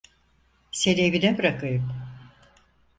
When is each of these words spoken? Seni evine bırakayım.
Seni 0.71 1.01
evine 1.05 1.37
bırakayım. 1.37 1.91